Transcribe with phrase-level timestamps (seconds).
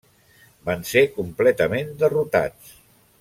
[0.69, 2.73] Van ser completament derrotats.